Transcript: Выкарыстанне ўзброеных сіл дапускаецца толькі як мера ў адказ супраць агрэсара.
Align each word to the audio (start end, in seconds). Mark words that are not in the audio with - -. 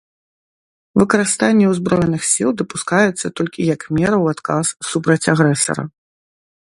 Выкарыстанне 1.01 1.65
ўзброеных 1.73 2.21
сіл 2.33 2.49
дапускаецца 2.61 3.33
толькі 3.41 3.67
як 3.75 3.81
мера 3.99 4.13
ў 4.23 4.37
адказ 4.37 4.65
супраць 4.93 5.23
агрэсара. 5.35 5.83